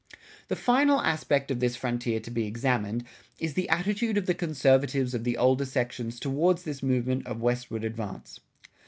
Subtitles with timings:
[0.47, 3.03] The final aspect of this frontier to be examined,
[3.39, 7.83] is the attitude of the conservatives of the older sections towards this movement of westward
[7.83, 8.39] advance.